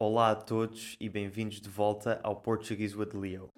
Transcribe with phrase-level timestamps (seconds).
[0.00, 3.50] Olá a todos e bem-vindos de volta ao Portuguese with Leo.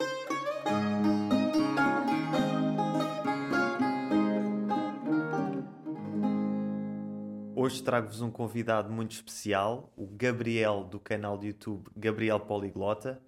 [7.55, 13.21] Hoje trago-vos um convidado muito especial, o Gabriel do canal de YouTube Gabriel Poliglota,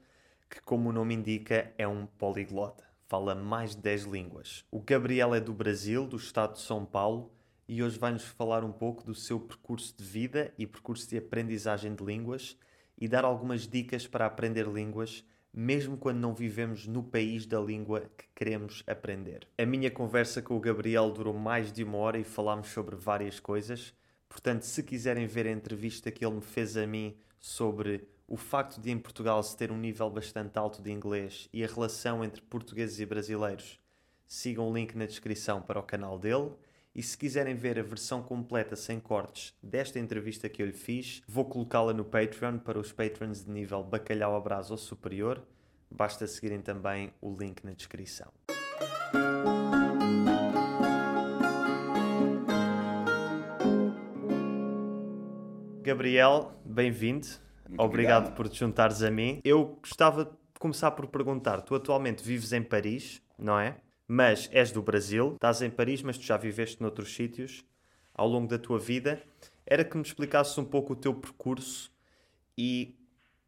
[0.49, 2.83] que, como o nome indica, é um poliglota.
[3.09, 4.65] Fala mais de 10 línguas.
[4.71, 7.31] O Gabriel é do Brasil, do estado de São Paulo,
[7.69, 11.95] e hoje vai-nos falar um pouco do seu percurso de vida e percurso de aprendizagem
[11.95, 12.57] de línguas
[13.03, 18.09] e dar algumas dicas para aprender línguas, mesmo quando não vivemos no país da língua
[18.17, 19.45] que queremos aprender.
[19.59, 23.41] A minha conversa com o Gabriel durou mais de uma hora e falámos sobre várias
[23.41, 23.93] coisas.
[24.29, 28.81] Portanto, se quiserem ver a entrevista que ele me fez a mim sobre o facto
[28.81, 32.41] de em Portugal se ter um nível bastante alto de inglês e a relação entre
[32.41, 33.81] portugueses e brasileiros,
[34.29, 36.53] sigam o link na descrição para o canal dele.
[36.95, 41.23] E se quiserem ver a versão completa sem cortes desta entrevista que eu lhe fiz,
[41.27, 45.43] vou colocá-la no Patreon para os patrons de nível bacalhau abraço ou superior.
[45.91, 48.31] Basta seguirem também o link na descrição.
[55.81, 57.27] Gabriel, bem-vindo.
[57.65, 58.35] Obrigado, obrigado.
[58.35, 59.41] por te juntares a mim.
[59.43, 63.79] Eu gostava de começar por perguntar: tu atualmente vives em Paris, não é?
[64.15, 67.65] Mas és do Brasil, estás em Paris, mas tu já viveste noutros sítios
[68.13, 69.23] ao longo da tua vida.
[69.65, 71.91] Era que me explicasses um pouco o teu percurso
[72.59, 72.95] e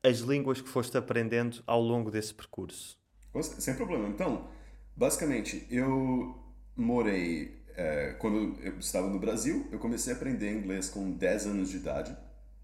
[0.03, 2.99] as línguas que foste aprendendo ao longo desse percurso.
[3.43, 4.09] Sem problema.
[4.09, 4.49] Então,
[4.97, 6.35] basicamente, eu
[6.75, 7.63] morei.
[7.77, 11.77] é, quando eu estava no Brasil, eu comecei a aprender inglês com 10 anos de
[11.77, 12.17] idade,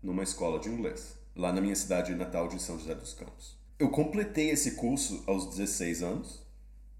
[0.02, 3.58] numa escola de inglês, lá na minha cidade natal de São José dos Campos.
[3.78, 6.49] Eu completei esse curso aos 16 anos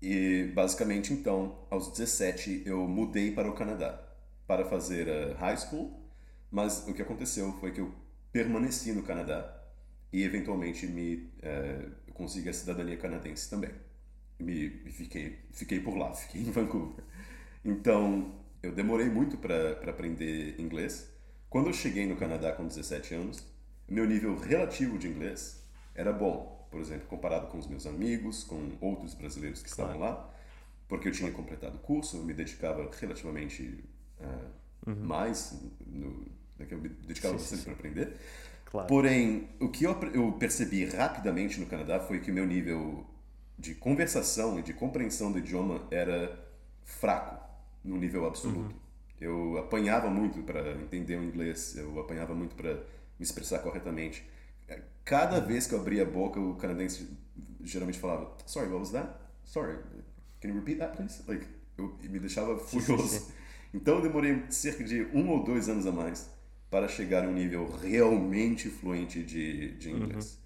[0.02, 4.00] e, basicamente, então, aos 17, eu mudei para o Canadá
[4.46, 6.00] para fazer a high school,
[6.50, 7.92] mas o que aconteceu foi que eu
[8.32, 9.62] permaneci no Canadá
[10.12, 11.30] e, eventualmente, me
[12.06, 13.70] eu consegui a cidadania canadense também.
[14.38, 17.04] Me, fiquei, fiquei por lá, fiquei em Vancouver.
[17.64, 21.10] Então, eu demorei muito para aprender inglês.
[21.48, 23.46] Quando eu cheguei no Canadá com 17 anos,
[23.88, 25.62] meu nível relativo de inglês
[25.94, 30.30] era bom, por exemplo, comparado com os meus amigos, com outros brasileiros que estavam lá,
[30.88, 33.84] porque eu tinha completado o curso, eu me dedicava relativamente
[34.20, 36.26] uh, mais, no,
[36.58, 38.16] né, eu me dedicava Sim, bastante para aprender.
[38.66, 38.86] Claro.
[38.86, 43.04] Porém, o que eu, eu percebi rapidamente no Canadá foi que o meu nível
[43.58, 46.48] de conversação e de compreensão do idioma era
[46.84, 47.36] fraco,
[47.84, 48.74] num nível absoluto.
[49.20, 52.80] Eu apanhava muito para entender o inglês, eu apanhava muito para me
[53.20, 54.26] expressar corretamente.
[55.10, 57.08] Cada vez que eu abria a boca, o canadense
[57.64, 59.12] geralmente falava: Sorry, what was that?
[59.44, 59.76] Sorry,
[60.40, 61.20] can you repeat that, please?
[61.26, 61.44] Like,
[61.76, 63.32] eu, e me deixava furioso.
[63.74, 66.30] Então eu demorei cerca de um ou dois anos a mais
[66.70, 70.40] para chegar a um nível realmente fluente de, de inglês.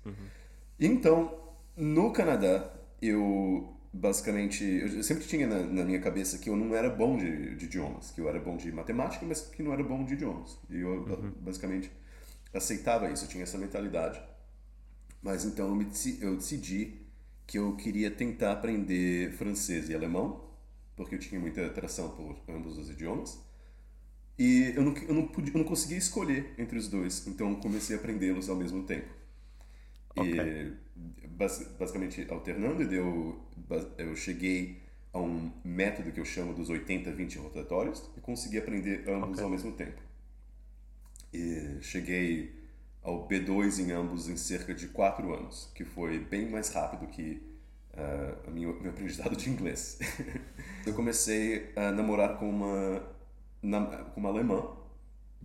[0.81, 1.38] Então,
[1.76, 2.70] no Canadá,
[3.02, 4.64] eu basicamente.
[4.64, 8.12] Eu sempre tinha na, na minha cabeça que eu não era bom de, de idiomas,
[8.12, 10.58] que eu era bom de matemática, mas que não era bom de idiomas.
[10.70, 11.04] E eu
[11.41, 11.91] basicamente
[12.54, 14.19] aceitava isso, eu tinha essa mentalidade.
[15.25, 15.87] Mas então eu, me
[16.23, 16.95] eu decidi
[17.49, 20.45] que eu queria tentar aprender francês e alemão,
[20.97, 23.39] porque eu tinha muita atração por ambos os idiomas.
[24.39, 27.97] E eu não, eu não, podia, eu não conseguia escolher entre os dois, então comecei
[27.97, 29.09] a aprendê-los ao mesmo tempo.
[30.17, 30.39] Ok.
[30.39, 30.73] E
[31.29, 33.41] bas- basicamente alternando, e eu,
[34.17, 34.81] cheguei
[35.12, 39.43] a um método que eu chamo dos 80-20 rotatórios e consegui aprender ambos Ok.
[39.43, 40.01] ao mesmo tempo.
[41.33, 42.53] E cheguei
[43.04, 47.41] ao B2 em ambos em cerca de 4 anos, que foi bem mais rápido que
[47.97, 49.98] ah, a minha, meu aprendizado de inglês.
[50.87, 53.03] eu comecei a namorar com uma,
[54.12, 54.66] com uma alemã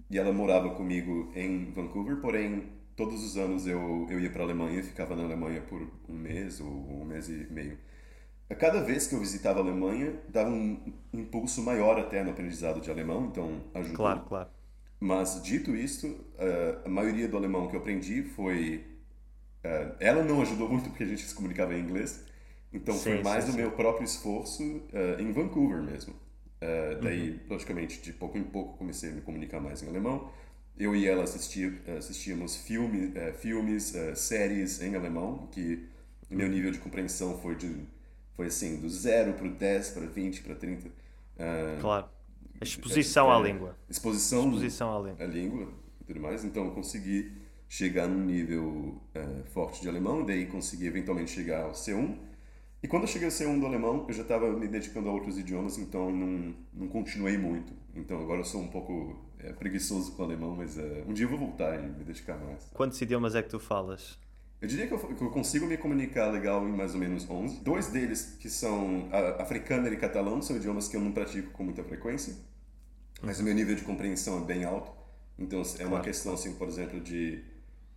[0.09, 4.45] e ela morava comigo em Vancouver, porém todos os anos eu, eu ia para a
[4.45, 7.77] Alemanha, ficava na Alemanha por um mês ou um mês e meio.
[8.49, 12.81] A cada vez que eu visitava a Alemanha, dava um impulso maior até no aprendizado
[12.81, 13.95] de alemão, então ajudou.
[13.95, 14.49] Claro, claro.
[14.99, 18.85] Mas dito isto, eh, a maioria do alemão que eu aprendi foi.
[19.63, 22.25] eh, ela não ajudou muito porque a gente se comunicava em inglês,
[22.73, 23.53] então Sim, foi mais sim, do sim.
[23.53, 24.63] meu próprio esforço
[24.93, 26.13] eh, em Vancouver mesmo.
[27.01, 27.39] Daí, Uhum.
[27.49, 30.29] logicamente, de pouco em pouco comecei a me comunicar mais em alemão.
[30.77, 35.87] Eu e ela assistia, assistíamos filme, filmes, séries em alemão, que
[36.29, 37.85] meu nível de compreensão foi de
[38.35, 40.89] foi assim, do 0 para o 10, para 20, para 30.
[41.37, 42.11] eh, Claro.
[42.59, 43.77] A exposição à é, língua.
[43.89, 45.23] Exposição, Exposição à língua.
[45.23, 45.67] à língua
[46.01, 46.43] e tudo mais.
[46.43, 47.31] Então eu consegui
[47.67, 52.17] chegar num nível eh, forte de alemão, daí consegui eventualmente chegar ao C1.
[52.81, 55.37] E quando eu cheguei ao C1 do alemão, eu já estava me dedicando a outros
[55.37, 57.73] idiomas, então não, não continuei muito.
[57.95, 61.25] Então agora eu sou um pouco é, preguiçoso com o alemão, mas uh, um dia
[61.25, 62.69] eu vou voltar e me dedicar mais.
[62.73, 64.17] Quantos idiomas é que tu falas?
[64.61, 67.61] Eu diria que eu, que eu, consigo me comunicar legal em mais ou menos 11.
[67.61, 69.07] Dois deles, que são
[69.37, 72.35] africano e catalão, são idiomas que eu não pratico com muita frequência.
[73.21, 74.91] Mas o meu nível de compreensão é bem alto.
[75.37, 75.87] Então é claro.
[75.87, 77.43] uma questão, assim, por exemplo, de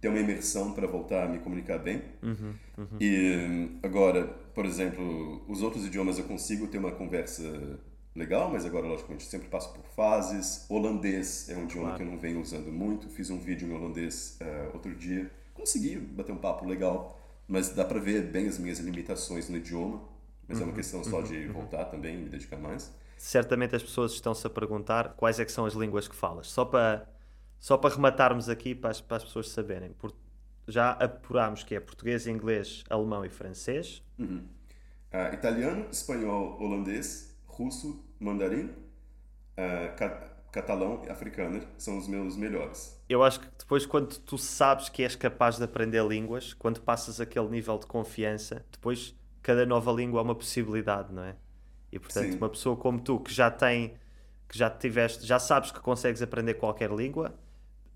[0.00, 2.02] ter uma imersão para voltar a me comunicar bem.
[2.22, 2.98] Uhum, uhum.
[3.00, 4.24] E agora,
[4.54, 7.78] por exemplo, os outros idiomas eu consigo ter uma conversa
[8.14, 10.66] legal, mas agora, logicamente, sempre passo por fases.
[10.68, 11.96] Holandês é um idioma claro.
[11.96, 13.08] que eu não venho usando muito.
[13.08, 15.30] Fiz um vídeo em holandês uh, outro dia.
[15.54, 20.02] Consegui bater um papo legal, mas dá para ver bem as minhas limitações no idioma.
[20.48, 21.52] Mas uhum, é uma uhum, questão só uhum, de uhum.
[21.52, 22.92] voltar também e me dedicar mais.
[23.22, 26.48] Certamente as pessoas estão-se a perguntar quais é que são as línguas que falas.
[26.48, 27.08] Só para,
[27.60, 29.92] só para rematarmos aqui, para as, para as pessoas saberem.
[29.92, 30.12] Por,
[30.66, 34.02] já apurámos que é português, inglês, alemão e francês.
[34.18, 34.44] Uhum.
[35.12, 43.00] Uh, italiano, espanhol, holandês, russo, mandarim, uh, catalão e africano são os meus melhores.
[43.08, 47.20] Eu acho que depois, quando tu sabes que és capaz de aprender línguas, quando passas
[47.20, 51.36] aquele nível de confiança, depois cada nova língua é uma possibilidade, não é?
[51.92, 52.38] E portanto, Sim.
[52.38, 53.94] uma pessoa como tu que já tem,
[54.48, 57.38] que já tiveste, já sabes que consegues aprender qualquer língua,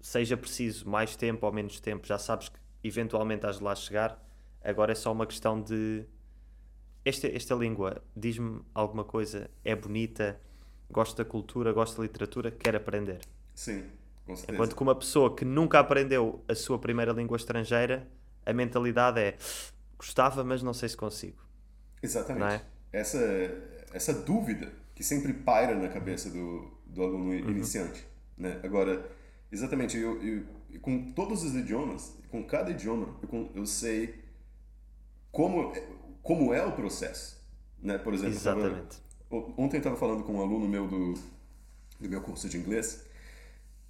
[0.00, 4.22] seja preciso mais tempo ou menos tempo, já sabes que eventualmente has de lá chegar.
[4.62, 6.04] Agora é só uma questão de
[7.04, 10.38] esta, esta língua diz-me alguma coisa, é bonita,
[10.90, 13.20] gosto da cultura, gosto da literatura, quer aprender.
[13.54, 13.84] Sim,
[14.26, 14.54] com certeza.
[14.54, 18.06] Enquanto que uma pessoa que nunca aprendeu a sua primeira língua estrangeira,
[18.44, 19.36] a mentalidade é
[19.96, 21.42] gostava, mas não sei se consigo.
[22.02, 22.62] Exatamente.
[22.92, 22.98] É?
[23.00, 23.18] Essa
[23.96, 27.50] essa dúvida que sempre paira na cabeça do, do aluno uhum.
[27.50, 28.06] iniciante.
[28.36, 28.60] Né?
[28.62, 29.10] Agora,
[29.50, 30.44] exatamente, eu, eu,
[30.80, 34.14] com todos os idiomas, com cada idioma, eu, eu sei
[35.32, 35.72] como,
[36.22, 37.42] como é o processo.
[37.82, 37.96] Né?
[37.98, 38.98] Por exemplo, exatamente.
[39.30, 41.14] Tava, ontem eu estava falando com um aluno meu do,
[41.98, 43.04] do meu curso de inglês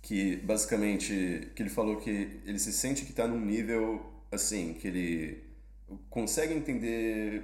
[0.01, 4.87] que basicamente que ele falou que ele se sente que está num nível assim que
[4.87, 5.43] ele
[6.09, 7.43] consegue entender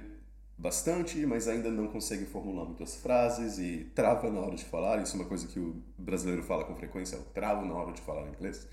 [0.57, 5.01] bastante, mas ainda não consegue formular muitas frases e trava na hora de falar.
[5.01, 7.91] Isso é uma coisa que o brasileiro fala com frequência, é o travo na hora
[7.91, 8.67] de falar inglês.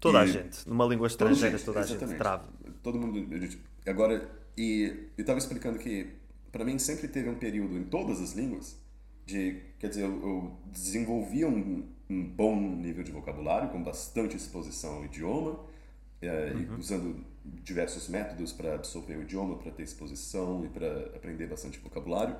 [0.00, 0.22] Toda e...
[0.22, 2.10] a gente, numa língua estrangeira, gente, toda a exatamente.
[2.10, 2.48] gente trava.
[2.82, 3.26] Todo mundo.
[3.86, 6.14] Agora, e eu estava explicando que
[6.50, 8.76] para mim sempre teve um período em todas as línguas
[9.24, 14.96] de, quer dizer, eu, eu desenvolvia um, um bom nível de vocabulário com bastante exposição
[14.96, 15.66] ao idioma, é,
[16.22, 16.76] uhum.
[16.78, 22.36] usando diversos métodos para absorver o idioma, para ter exposição e para aprender bastante vocabulário.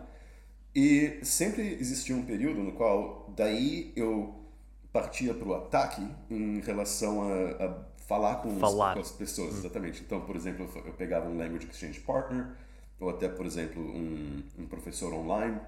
[0.74, 4.34] E sempre existia um período no qual daí eu
[4.92, 8.90] partia para o ataque em relação a, a falar, com, falar.
[8.90, 9.58] Os, com, as pessoas, uhum.
[9.58, 10.02] exatamente.
[10.02, 12.46] Então, por exemplo, eu pegava um Language Exchange Partner,
[12.98, 15.60] ou até, por exemplo, um, um professor online,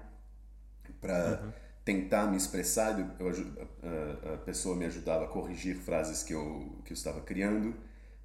[0.99, 1.51] para uhum.
[1.85, 2.99] tentar me expressar.
[3.19, 7.73] Eu, a, a, pessoa me ajudava a corrigir frases que eu, que eu estava criando.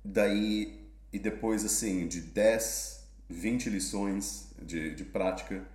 [0.06, 5.66] Daí e depois, assim, de 10, 20 lições de, de prática,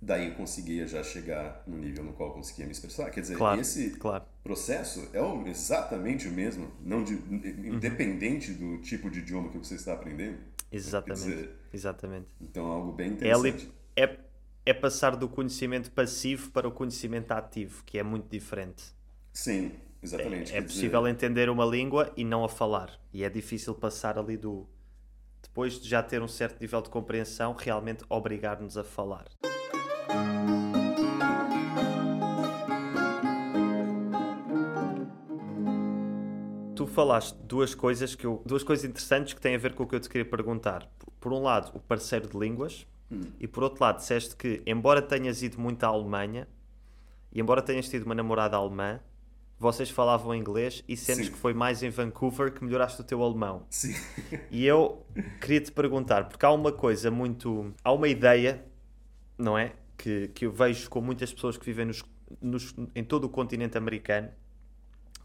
[0.00, 3.10] daí eu conseguia já chegar no nível no qual eu conseguia me expressar.
[3.10, 4.24] Quer dizer, claro, esse claro.
[4.42, 7.74] processo é o, exatamente o mesmo, não de, uhum.
[7.74, 10.38] independente do tipo de idioma que você está aprendendo.
[10.70, 11.24] Exatamente.
[11.24, 12.26] Dizer, exatamente.
[12.40, 13.70] Então, é algo bem interessante.
[13.96, 14.18] É, é,
[14.66, 18.84] é passar do conhecimento passivo para o conhecimento ativo, que é muito diferente.
[19.32, 19.72] Sim,
[20.02, 20.52] Exatamente.
[20.52, 21.10] É, é possível dizer...
[21.12, 22.98] entender uma língua e não a falar.
[23.12, 24.66] E é difícil passar ali do.
[25.42, 29.26] Depois de já ter um certo nível de compreensão, realmente obrigar-nos a falar.
[36.74, 39.86] Tu falaste duas coisas que eu, duas coisas interessantes que têm a ver com o
[39.86, 40.90] que eu te queria perguntar.
[41.18, 43.20] Por um lado, o parceiro de línguas, hum.
[43.38, 46.48] e por outro lado, disseste que, embora tenhas ido muito à Alemanha
[47.32, 49.00] e embora tenhas tido uma namorada alemã,
[49.60, 51.32] vocês falavam inglês e sentes Sim.
[51.32, 53.66] que foi mais em Vancouver que melhoraste o teu alemão.
[53.68, 53.94] Sim.
[54.50, 55.06] E eu
[55.38, 57.74] queria te perguntar, porque há uma coisa muito.
[57.84, 58.64] Há uma ideia,
[59.36, 59.74] não é?
[59.98, 62.02] Que, que eu vejo com muitas pessoas que vivem nos,
[62.40, 64.30] nos, em todo o continente americano,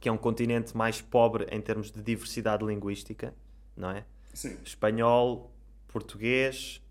[0.01, 3.33] que é um continente mais pobre em termos de diversidade linguística,
[3.73, 4.03] não é?
[4.33, 4.57] Sim.
[4.65, 5.49] Espanhol,
[5.87, 6.81] português,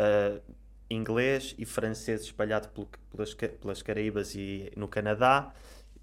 [0.00, 0.40] uh,
[0.88, 2.70] inglês e francês espalhado
[3.10, 5.52] pelas, pelas Caraíbas e no Canadá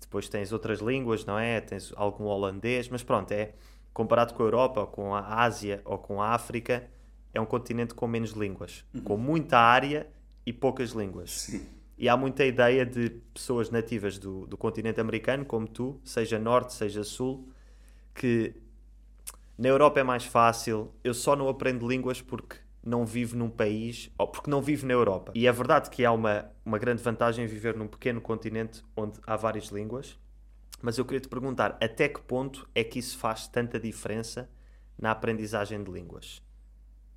[0.06, 1.60] depois tens outras línguas, não é?
[1.60, 3.54] Tens algum holandês, mas pronto, é
[3.94, 6.88] comparado com a Europa, ou com a Ásia ou com a África,
[7.34, 9.02] é um continente com menos línguas, uhum.
[9.02, 10.08] com muita área
[10.46, 11.32] e poucas línguas.
[11.32, 11.66] Sim.
[11.98, 16.74] E há muita ideia de pessoas nativas do, do continente americano, como tu, seja norte,
[16.74, 17.50] seja sul,
[18.14, 18.54] que
[19.58, 24.12] na Europa é mais fácil, eu só não aprendo línguas porque não vive num país,
[24.18, 25.32] ou porque não vive na Europa.
[25.34, 29.20] E é verdade que há uma, uma grande vantagem em viver num pequeno continente onde
[29.26, 30.18] há várias línguas,
[30.82, 34.48] Mas eu queria te perguntar até que ponto é que isso faz tanta diferença
[35.00, 36.44] na aprendizagem de línguas?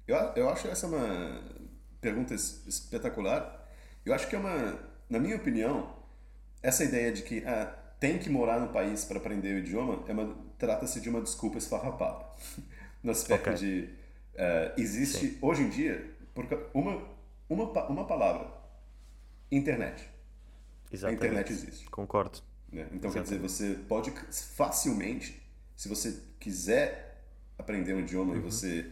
[0.07, 1.43] Eu, eu acho essa uma
[2.01, 3.69] pergunta espetacular.
[4.07, 4.79] Eu acho que é uma,
[5.11, 5.95] na minha opinião,
[6.63, 7.67] essa ideia de que ah,
[8.01, 10.15] tem que morar no país para aprender o idioma é
[10.57, 12.25] trata-se de uma desculpa esfarrapada.
[13.03, 13.55] no aspecto okay.
[13.55, 13.98] de
[14.39, 15.39] uh, existe Sim.
[15.43, 16.17] hoje em dia
[16.73, 17.03] uma,
[17.49, 18.51] uma, uma palavra
[19.51, 20.09] internet.
[20.91, 21.23] Exatamente.
[21.23, 21.91] A internet existe.
[21.91, 22.39] Concordo.
[22.73, 22.89] Né?
[22.93, 23.13] Então, Exatamente.
[23.15, 24.11] quer dizer, você pode
[24.57, 25.43] facilmente,
[25.77, 27.25] se você quiser
[27.59, 28.39] aprender um idioma uhum.
[28.39, 28.91] e você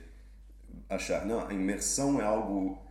[0.88, 2.84] achar, não, a imersão é algo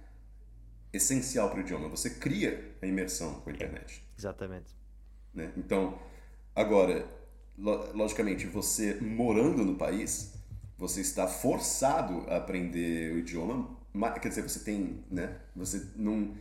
[0.94, 4.02] essencial para o idioma, você cria a imersão com a internet.
[4.02, 4.20] É.
[4.20, 4.74] Exatamente.
[5.34, 5.52] Né?
[5.58, 6.00] Então,
[6.56, 7.06] agora,
[7.58, 10.35] logicamente, você morando no país,
[10.78, 13.78] você está forçado a aprender o idioma,
[14.22, 15.38] quer dizer, você tem, né?
[15.56, 16.34] Você não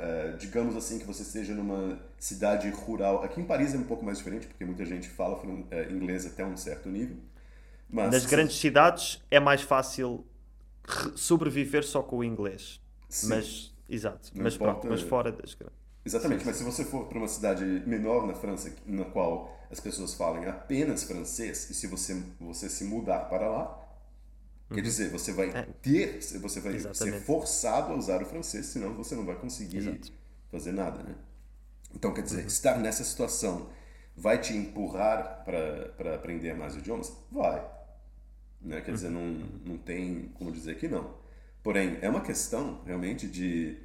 [0.00, 3.22] é, digamos assim que você esteja numa cidade rural.
[3.22, 5.40] Aqui em Paris é um pouco mais diferente, porque muita gente fala
[5.70, 7.16] é, inglês até um certo nível.
[7.88, 10.24] Mas Nas grandes cidades é mais fácil
[11.14, 12.80] sobreviver só com o inglês.
[13.08, 13.28] Sim.
[13.28, 14.30] Mas, exato.
[14.34, 14.72] Não mas importa...
[14.72, 15.79] pronto, mas fora das grandes.
[16.04, 16.64] Exatamente, sim, mas sim.
[16.64, 21.04] se você for para uma cidade menor na França, na qual as pessoas falam apenas
[21.04, 23.80] francês, e se você, você se mudar para lá,
[24.70, 24.82] Quer uhum.
[24.82, 25.66] dizer, você vai é.
[25.82, 27.18] ter, você vai Exatamente.
[27.18, 30.12] ser forçado a usar o francês, senão você não vai conseguir Exato.
[30.48, 31.16] fazer nada, né?
[31.92, 32.46] Então, quer dizer, uhum.
[32.46, 33.68] estar nessa situação
[34.16, 37.12] vai te empurrar para aprender mais idiomas?
[37.32, 37.68] Vai.
[38.62, 38.80] Né?
[38.80, 38.94] Quer uhum.
[38.94, 39.26] dizer, não,
[39.64, 41.18] não tem como dizer que não.
[41.64, 43.76] Porém, é uma questão realmente de,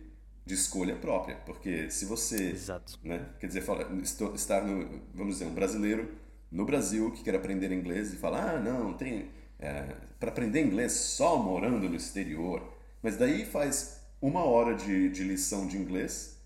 [0.45, 2.99] de escolha própria, porque se você, Exato.
[3.03, 3.25] Né?
[3.39, 3.89] quer dizer, fala,
[4.35, 6.11] estar no, vamos dizer, um brasileiro
[6.51, 10.91] no Brasil que quer aprender inglês e fala, ah, não, tem é, para aprender inglês
[10.91, 12.61] só morando no exterior.
[13.01, 16.37] Mas daí faz uma hora de, de lição de inglês,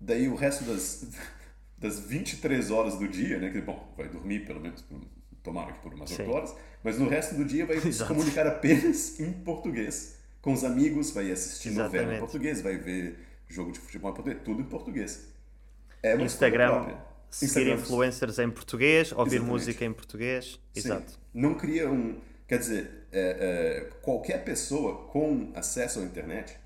[0.00, 1.06] daí o resto das,
[1.78, 3.50] das 23 horas do dia, né?
[3.50, 4.84] Que, bom, vai dormir pelo menos,
[5.42, 6.22] tomara que por umas Sim.
[6.22, 10.16] 8 horas, mas no resto do dia vai se comunicar apenas em português.
[10.40, 11.96] Com os amigos, vai assistir Exatamente.
[11.96, 15.32] novela em português, vai ver jogo de futebol em português, tudo em português.
[16.02, 16.96] É uma Instagram,
[17.30, 19.50] seguir influencers em português, ouvir Exatamente.
[19.50, 20.60] música em português.
[20.74, 21.12] Exato.
[21.12, 21.18] Sim.
[21.34, 26.56] Não cria um Quer dizer, é, é, qualquer pessoa com acesso à internet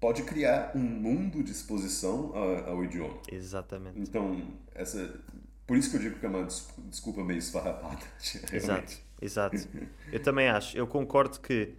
[0.00, 3.18] pode criar um mundo de exposição ao, ao idioma.
[3.30, 4.00] Exatamente.
[4.00, 4.42] Então,
[4.74, 5.14] essa,
[5.66, 8.00] por isso que eu digo que é uma desculpa meio esfarrapada.
[8.52, 9.68] Exato, exato.
[10.10, 10.76] Eu também acho.
[10.76, 11.74] Eu concordo que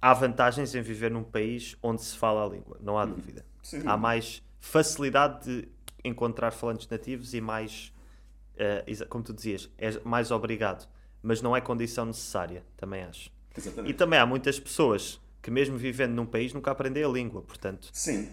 [0.00, 3.16] há vantagens em viver num país onde se fala a língua, não há uhum.
[3.66, 3.82] Sim.
[3.84, 5.68] Há mais facilidade de
[6.04, 7.92] encontrar falantes nativos e mais,
[8.54, 10.88] uh, como tu dizias, é mais obrigado
[11.26, 13.32] mas não é condição necessária, também acho.
[13.56, 13.90] Exatamente.
[13.90, 17.88] E também há muitas pessoas que, mesmo vivendo num país, nunca aprendem a língua, portanto.
[17.92, 18.28] Sim.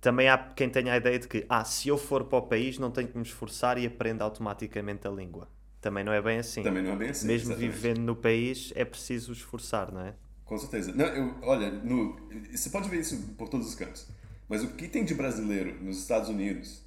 [0.00, 2.78] Também há quem tenha a ideia de que, ah, se eu for para o país,
[2.78, 5.48] não tenho que me esforçar e aprendo automaticamente a língua.
[5.80, 6.62] Também não é bem assim.
[6.62, 7.26] Também não é bem assim.
[7.26, 7.72] Mesmo exatamente.
[7.72, 10.14] vivendo no país, é preciso esforçar, não é?
[10.44, 10.92] Com certeza.
[10.94, 12.16] Não, eu, olha, no,
[12.52, 14.06] você pode ver isso por todos os cantos.
[14.50, 16.82] Mas o que tem de brasileiro nos Estados Unidos,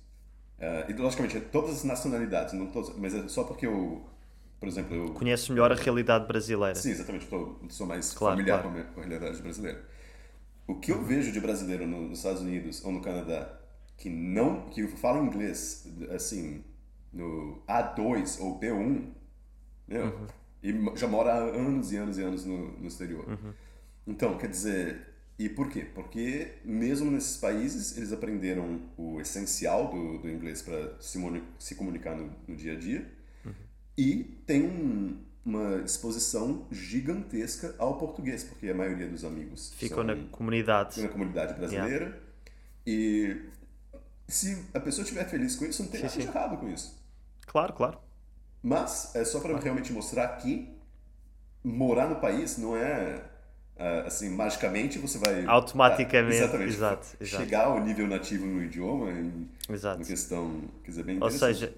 [0.59, 4.05] uh, e logicamente, é todas as nacionalidades, não todas, mas é só porque eu
[4.59, 5.13] por exemplo, eu...
[5.13, 6.75] Conheces melhor a realidade brasileira.
[6.75, 7.23] Sim, exatamente.
[7.23, 8.85] Estou, sou mais claro, familiar claro.
[8.93, 9.83] Com, a, realidade brasileira.
[10.65, 13.59] O que eu vejo de brasileiro nos Estados Unidos ou no Canadá
[13.97, 16.63] que não que fala inglês assim
[17.11, 19.11] no A2 ou B1,
[19.85, 20.27] meu, uhum.
[20.63, 23.27] e já mora há anos e anos e anos no, no exterior.
[23.27, 23.53] Uhum.
[24.07, 25.12] Então, quer dizer,
[25.43, 25.85] e por quê?
[25.93, 31.19] Porque mesmo nesses países eles aprenderam o essencial do, do inglês para se,
[31.59, 33.11] se comunicar no, no dia a dia
[33.97, 40.15] e tem um, uma exposição gigantesca ao português, porque a maioria dos amigos ficam na
[40.31, 41.01] comunidade.
[41.01, 42.05] na comunidade brasileira.
[42.05, 42.17] Yeah.
[42.87, 43.41] E
[44.27, 46.21] se a pessoa estiver feliz com isso, não tem sim, nada sim.
[46.21, 46.97] de errado com isso.
[47.45, 47.99] Claro, claro.
[48.61, 49.63] Mas é só para claro.
[49.63, 50.73] realmente mostrar que
[51.61, 53.32] morar no país não é
[53.75, 57.43] Uh, assim, magicamente você vai automaticamente uh, exatamente, exato, exato.
[57.43, 59.97] chegar ao nível nativo no idioma em, exato.
[59.97, 61.73] uma questão quer dizer, bem ou seja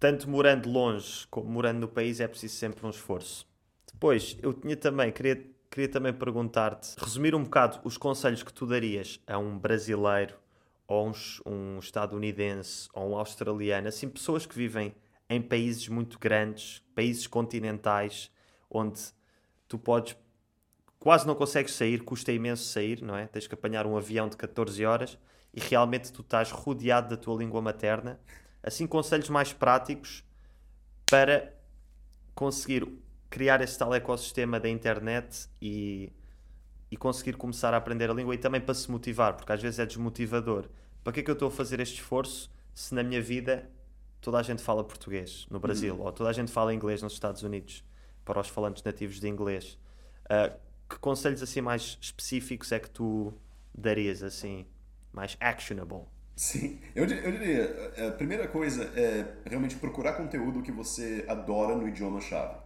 [0.00, 3.46] tanto morando longe como morando no país, é preciso sempre um esforço.
[3.92, 8.66] Depois, eu tinha também, queria, queria também perguntar-te, resumir um bocado os conselhos que tu
[8.66, 10.34] darias a um brasileiro,
[10.88, 11.12] ou um,
[11.46, 14.94] um estadunidense, ou um australiano, assim, pessoas que vivem
[15.28, 18.30] em países muito grandes, países continentais,
[18.70, 19.00] onde
[19.68, 20.16] tu podes
[21.00, 23.26] quase não consegues sair, custa imenso sair, não é?
[23.26, 25.18] Tens que apanhar um avião de 14 horas
[25.52, 28.20] e realmente tu estás rodeado da tua língua materna
[28.62, 30.22] assim conselhos mais práticos
[31.10, 31.52] para
[32.34, 32.86] conseguir
[33.28, 36.12] criar esse tal ecossistema da internet e,
[36.90, 39.78] e conseguir começar a aprender a língua e também para se motivar, porque às vezes
[39.78, 40.68] é desmotivador.
[41.02, 43.68] Para que é que eu estou a fazer este esforço se na minha vida
[44.20, 46.02] toda a gente fala português no Brasil, Uhum.
[46.02, 47.82] ou toda a gente fala inglês nos Estados Unidos,
[48.24, 49.78] para os falantes nativos de inglês.
[50.26, 50.54] Uh,
[50.90, 53.32] que conselhos assim mais específicos é que tu
[53.74, 54.66] darias, assim,
[55.12, 56.02] mais actionable?
[56.34, 61.86] Sim, eu, eu diria, a primeira coisa é realmente procurar conteúdo que você adora no
[61.86, 62.56] idioma-chave.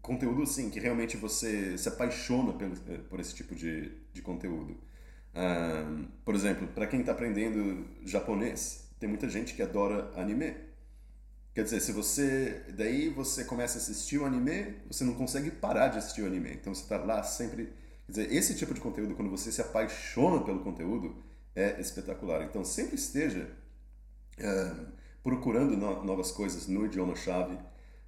[0.00, 4.76] Conteúdo, assim, que realmente você se apaixona pelo, eh, por esse tipo de, de conteúdo.
[5.34, 10.54] Ahn, por exemplo, para quem está aprendendo japonês, tem muita gente que adora anime.
[11.54, 12.64] Quer dizer, se você.
[12.76, 16.52] Daí você começa a assistir o anime, você não consegue parar de assistir o anime.
[16.54, 17.66] Então você está lá sempre.
[18.06, 21.14] Quer dizer, esse tipo de conteúdo, quando você se apaixona pelo conteúdo,
[21.54, 22.42] é espetacular.
[22.44, 23.50] Então sempre esteja
[24.38, 24.74] eh,
[25.22, 27.58] procurando no- novas coisas no idioma-chave.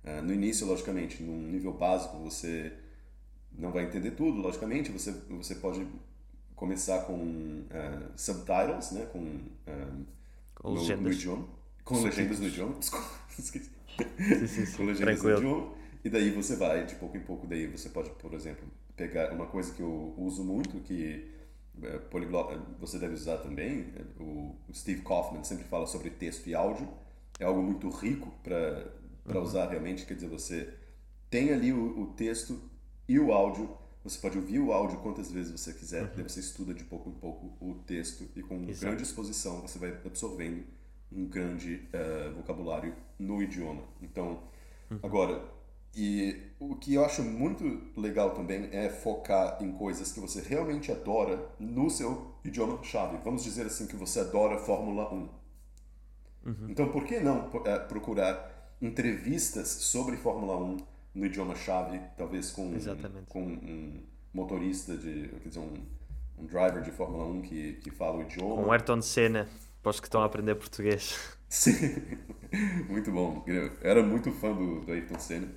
[0.05, 2.73] Eh, no início, logicamente, num nível básico, você
[3.53, 4.91] não vai entender tudo, logicamente.
[4.93, 5.87] Você, você pode
[6.57, 9.07] começar com eh, subtitles, né?
[9.13, 9.89] Com, eh,
[10.55, 11.47] Com no, no idioma.
[11.85, 12.75] Com legendas no idioma.
[12.79, 13.07] Desculpa,
[13.39, 13.71] esqueci.
[14.19, 14.77] Sim, sim, sim.
[14.77, 15.39] com legendas no Tranquilo.
[15.39, 15.75] idioma.
[16.05, 18.65] E daí você vai, de pouco em pouco, daí você pode, por exemplo,
[18.97, 21.31] pegar uma coisa que eu uso muito, que
[21.83, 23.87] é, poliglota você deve usar também.
[23.97, 26.89] é, O Steve Kaufman sempre fala sobre texto e áudio.
[27.39, 28.93] É algo muito rico para
[29.25, 30.05] para usar realmente.
[30.05, 30.69] Quer dizer, você
[31.31, 32.61] tem ali o, o texto
[33.09, 33.75] e o áudio.
[34.05, 36.09] Você pode ouvir o áudio quantas vezes você quiser.
[36.15, 38.81] Daí você estuda de pouco em pouco o texto e com Exato.
[38.87, 40.63] grande exposição você vai absorvendo
[41.13, 43.83] um grande eh, vocabulário no idioma.
[44.03, 44.41] Então,
[45.03, 45.43] agora,
[45.95, 50.91] e o que eu acho muito legal também é focar em coisas que você realmente
[50.91, 53.19] adora no seu idioma-chave.
[53.25, 55.29] Vamos dizer assim que você adora Fórmula 1.
[56.69, 60.77] Então, por que não eh, procurar entrevistas sobre Fórmula 1
[61.15, 63.27] no idioma-chave, talvez com, Exatamente.
[63.29, 65.75] com um motorista, de, quer dizer, um,
[66.39, 68.63] um driver de Fórmula 1 que, que fala o idioma?
[68.63, 69.49] Com Ayrton Senna,
[69.91, 71.19] os que estão a aprender português.
[71.49, 71.73] Sim,
[72.89, 73.45] muito bom.
[73.47, 75.49] Eu era muito fã do, do Ayrton Senna.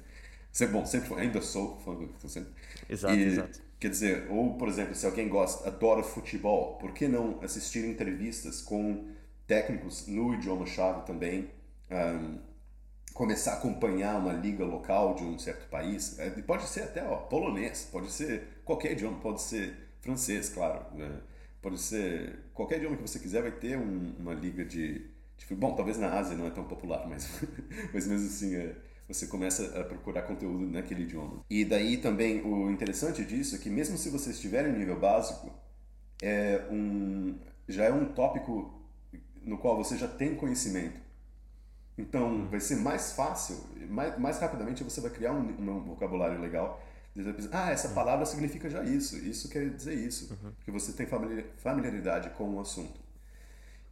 [0.51, 2.47] Sempre, bom, sempre ainda sou fã do Ayrton Senna.
[2.89, 3.61] Exato, E, exato.
[3.79, 8.61] Quer dizer, ou por exemplo, se alguém gosta, adora futebol, por que não assistir entrevistas
[8.61, 9.07] com
[9.47, 11.49] técnicos no idioma-chave também?
[11.91, 12.39] Ahn,
[13.13, 16.19] começar a acompanhar uma liga local de um certo país.
[16.19, 20.85] É, Pode ser até ó, polonês, pode ser qualquer idioma, pode ser francês, claro.
[20.93, 21.19] né?
[21.61, 25.09] Pode ser qualquer idioma que você quiser, vai ter um- uma liga de.
[25.51, 27.27] Bom, talvez na Ásia não é tão popular, mas,
[27.93, 28.75] mas mesmo assim é,
[29.07, 31.43] você começa a procurar conteúdo naquele idioma.
[31.49, 35.51] E daí também o interessante disso é que mesmo se você estiver em nível básico,
[36.21, 38.81] é um, já é um tópico
[39.43, 40.99] no qual você já tem conhecimento.
[41.97, 43.57] Então, vai ser mais fácil,
[43.89, 46.81] mais, mais rapidamente você vai criar um, um vocabulário legal.
[47.51, 50.27] Ah, essa palavra significa já isso, isso quer dizer isso.
[50.57, 52.99] Porque você tem famili- familiaridade com o assunto.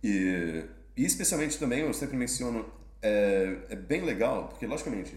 [0.03, 2.65] E, e especialmente também, eu sempre menciono,
[3.01, 5.15] é, é bem legal, porque logicamente,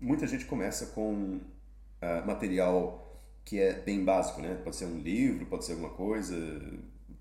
[0.00, 1.40] muita gente começa com
[2.00, 3.04] ah, material
[3.44, 4.54] que é bem básico, né?
[4.62, 6.36] Pode ser um livro, pode ser alguma coisa,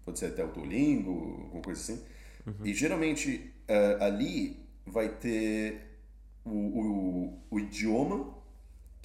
[0.04, 2.04] pode ser até o Duolingo, alguma coisa assim.
[2.64, 6.00] E geralmente ah, ali vai ter
[6.46, 8.36] o, o, o idioma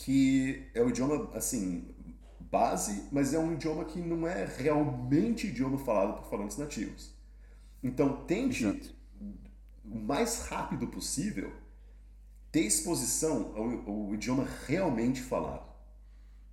[0.03, 1.95] que é o idioma, assim,
[2.41, 7.15] base, mas é um idioma que não é realmente idioma falado por falantes nativos.
[7.81, 8.95] Então, tente, Exato.
[9.85, 11.53] o mais rápido possível,
[12.51, 15.73] ter exposição ao, ao idioma realmente falado.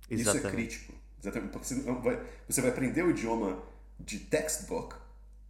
[0.08, 0.92] Isso é crítico.
[1.20, 1.50] Exatamente.
[1.50, 3.60] Porque você, vai, você vai aprender o idioma
[3.98, 4.94] de textbook,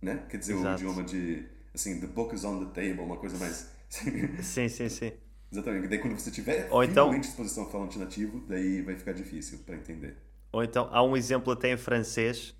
[0.00, 0.24] né?
[0.30, 0.82] Quer dizer, o Exato.
[0.82, 3.68] idioma de, assim, the book is on the table, uma coisa mais...
[4.42, 5.12] Sim, sim, sim.
[5.52, 5.88] Exatamente.
[5.88, 9.58] Daí quando você tiver Ou então- finalmente exposição ao falante nativo, daí vai ficar difícil
[9.66, 10.16] para entender.
[10.52, 12.54] Ou então há um exemplo até em francês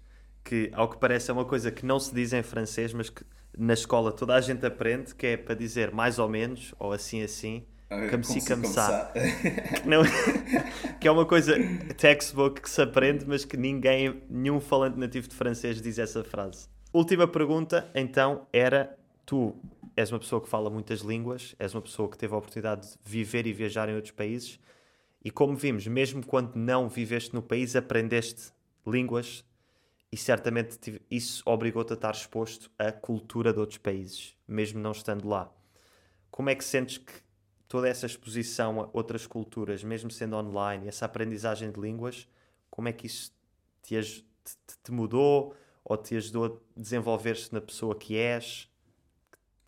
[0.45, 3.25] que, ao que parece, é uma coisa que não se diz em francês, mas que
[3.57, 7.23] na escola toda a gente aprende, que é para dizer mais ou menos, ou assim
[7.23, 7.65] assim,
[8.65, 9.13] ça.
[9.83, 10.03] Que, não-
[11.01, 11.55] que é uma coisa
[11.97, 16.69] textbook que se aprende, mas que ninguém, nenhum falante nativo de francês diz essa frase.
[16.93, 19.55] Última pergunta, então, era: tu
[20.01, 22.99] és uma pessoa que fala muitas línguas, és uma pessoa que teve a oportunidade de
[23.05, 24.59] viver e viajar em outros países,
[25.23, 28.53] e como vimos, mesmo quando não viveste no país, aprendeste
[28.87, 29.45] línguas
[30.11, 35.29] e certamente isso obrigou-te a estar exposto à cultura de outros países, mesmo não estando
[35.29, 35.53] lá.
[36.31, 37.13] Como é que sentes que
[37.69, 42.27] toda essa exposição a outras culturas, mesmo sendo online, essa aprendizagem de línguas,
[42.71, 43.33] como é que isso
[43.83, 48.70] te, te- te mudou ou te ajudou a desenvolver-se na pessoa que és?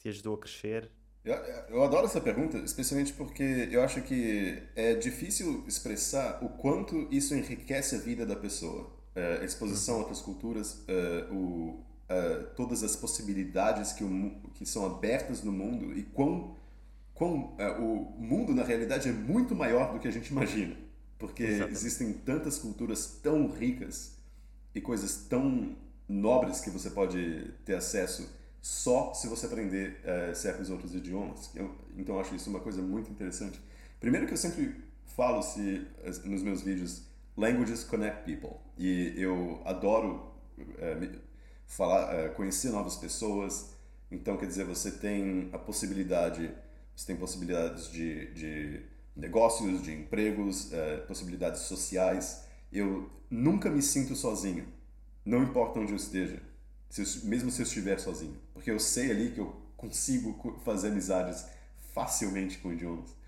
[0.03, 0.91] Te ajudou a crescer?
[1.25, 1.35] Eu,
[1.69, 7.37] eu adoro essa pergunta, especialmente porque eu acho que é difícil expressar o quanto isso
[7.37, 8.91] enriquece a vida da pessoa.
[9.15, 14.67] É, a exposição a outras culturas, é, o, uh, todas as possibilidades que, o, que
[14.67, 16.57] são abertas no mundo e quão,
[17.15, 20.75] quão uh, o mundo, na realidade, é muito maior do que a gente imagina.
[21.17, 21.77] Porque Exatamente.
[21.77, 24.17] existem tantas culturas tão ricas
[24.75, 25.77] e coisas tão
[26.09, 28.29] nobres que você pode ter acesso
[28.63, 31.51] só se você aprender uh, certos outros idiomas.
[31.53, 33.61] Eu, então, eu acho isso uma coisa muito interessante.
[33.99, 35.85] Primeiro que eu sempre falo se
[36.25, 37.03] nos meus vídeos
[37.37, 41.21] languages connect people e eu adoro uh,
[41.67, 43.75] falar uh, conhecer novas pessoas
[44.11, 46.51] então quer dizer você tem a possibilidade
[46.95, 48.83] você tem possibilidades de, de
[49.15, 50.71] negócios de empregos
[51.07, 54.67] possibilidades sociais eu nunca me sinto sozinho
[55.25, 56.41] não importa onde eu esteja
[56.93, 60.89] se eu, mesmo se eu estiver sozinho porque eu sei ali que eu consigo fazer
[60.89, 61.47] amizades
[61.93, 63.23] facilmente com idiomas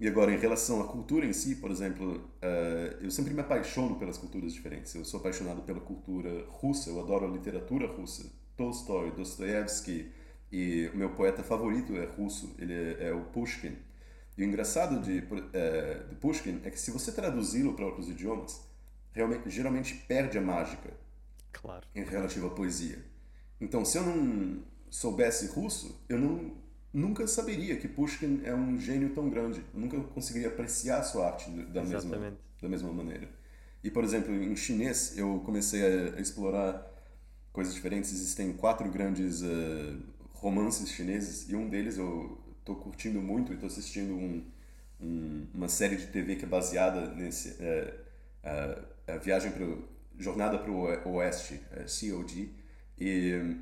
[0.00, 3.96] e agora, em relação à cultura em si, por exemplo, uh, eu sempre me apaixono
[3.96, 4.94] pelas culturas diferentes.
[4.94, 8.24] Eu sou apaixonado pela cultura russa, eu adoro a literatura russa.
[8.56, 10.12] Tolstói, Dostoevsky,
[10.52, 13.76] e o meu poeta favorito é russo, ele é, é o Pushkin.
[14.36, 18.60] E o engraçado de, uh, de Pushkin é que se você traduzi-lo para outros idiomas,
[19.12, 20.90] realmente, geralmente perde a mágica
[21.60, 21.86] claro.
[21.94, 22.98] em relativa à poesia.
[23.60, 26.56] Então, se eu não soubesse russo, eu não
[26.92, 29.62] nunca saberia que Pushkin é um gênio tão grande.
[29.74, 33.28] Eu nunca conseguiria apreciar a sua arte da mesma, da mesma maneira.
[33.82, 36.84] E, por exemplo, em chinês, eu comecei a explorar
[37.52, 38.12] coisas diferentes.
[38.12, 39.98] Existem quatro grandes uh,
[40.32, 44.44] romances chineses e um deles eu estou curtindo muito e estou assistindo um,
[45.00, 47.94] um, uma série de TV que é baseada nesse uh,
[48.44, 49.64] uh, a viagem para
[50.18, 52.50] jornada para o oeste, COD
[52.98, 53.56] e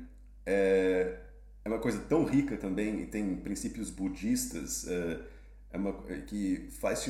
[0.45, 1.19] é
[1.67, 5.19] é uma coisa tão rica também e tem princípios budistas é,
[5.71, 5.93] é uma,
[6.25, 7.09] que faz,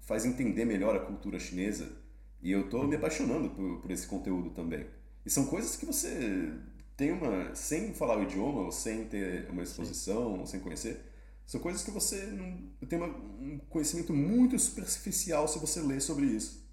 [0.00, 1.92] faz entender melhor a cultura chinesa.
[2.40, 4.86] E eu estou me apaixonando por, por esse conteúdo também.
[5.26, 6.52] E são coisas que você
[6.96, 7.54] tem uma.
[7.54, 11.00] sem falar o idioma, ou sem ter uma exposição, ou sem conhecer,
[11.44, 16.26] são coisas que você não, tem uma, um conhecimento muito superficial se você lê sobre
[16.26, 16.66] isso.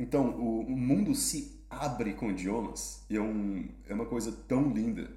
[0.00, 5.10] Então, o, mundo se abre com idiomas e é, um, é uma coisa tão linda.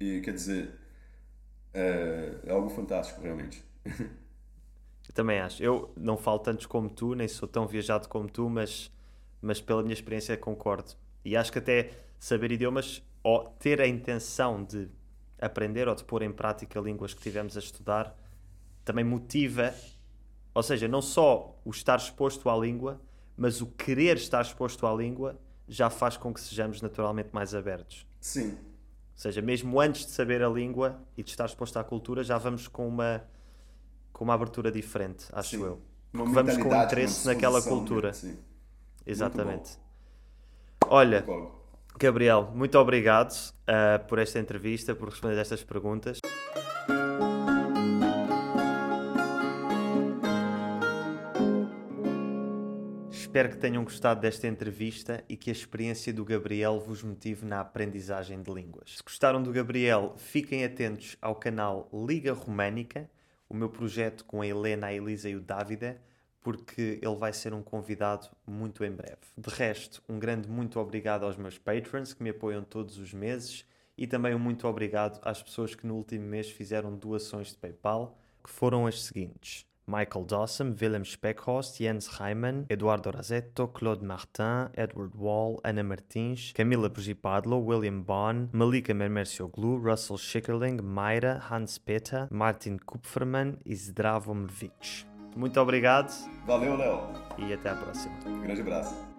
[0.00, 0.74] E quer dizer,
[1.72, 3.62] é, é algo fantástico, realmente.
[3.86, 5.62] Eu também acho.
[5.62, 8.90] Eu não falo tantos como tu, nem sou tão viajado como tu, mas,
[9.40, 10.94] mas pela minha experiência concordo.
[11.24, 14.88] E acho que até saber idiomas ou ter a intenção de
[15.40, 18.18] aprender ou de pôr em prática línguas que tivemos a estudar
[18.84, 19.72] também motiva,
[20.52, 23.00] ou seja, não só o estar exposto à língua,
[23.36, 28.06] mas o querer estar exposto à língua já faz com que sejamos naturalmente mais abertos.
[28.20, 28.56] Sim,
[29.14, 32.36] ou seja, mesmo antes de saber a língua e de estar exposto à cultura, já
[32.36, 33.24] vamos com uma,
[34.12, 35.62] com uma abertura diferente, acho sim.
[35.62, 35.80] eu.
[36.12, 38.12] Porque vamos com interesse naquela cultura.
[38.12, 38.36] Sim.
[39.06, 39.78] Exatamente.
[40.88, 41.24] Olha,
[41.98, 46.18] Gabriel, muito obrigado uh, por esta entrevista, por responder estas perguntas.
[53.34, 57.58] Espero que tenham gostado desta entrevista e que a experiência do Gabriel vos motive na
[57.58, 58.98] aprendizagem de línguas.
[58.98, 63.10] Se gostaram do Gabriel, fiquem atentos ao canal Liga Românica,
[63.48, 66.00] o meu projeto com a Helena, a Elisa e o Dávida,
[66.40, 69.18] porque ele vai ser um convidado muito em breve.
[69.36, 73.64] De resto, um grande muito obrigado aos meus patrons que me apoiam todos os meses
[73.98, 78.16] e também um muito obrigado às pessoas que no último mês fizeram doações de PayPal,
[78.44, 79.66] que foram as seguintes.
[79.86, 86.88] Michael Dawson, Willem Speckhorst, Jens Reimann, Eduardo Razetto, Claude Martin, Edward Wall, Ana Martins, Camila
[86.88, 94.34] Pergipadlo, William Bond, Malika Mermercioglu, Russell Schickerling, Mayra, Hans Peter, Martin Kupferman e Zdravo
[95.36, 96.12] Muito obrigado.
[96.46, 97.00] Valeu, Léo.
[97.38, 98.14] E até a próxima.
[98.26, 99.13] Um grande abraço.